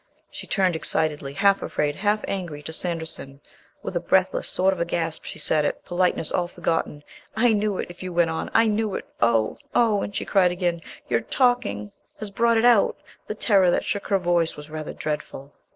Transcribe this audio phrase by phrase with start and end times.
[0.31, 3.39] She turned excitedly, half afraid, half angry, to Sanderson.
[3.83, 7.03] With a breathless sort of gasp she said it, politeness all forgotten.
[7.35, 7.85] "I knew it...
[7.91, 8.49] if you went on.
[8.51, 9.05] I knew it.
[9.21, 9.59] Oh!
[9.75, 12.95] Oh!" And she cried again, "Your talking has brought it out!"
[13.27, 15.53] The terror that shook her voice was rather dreadful.